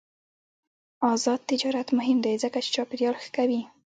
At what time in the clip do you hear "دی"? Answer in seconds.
2.25-2.33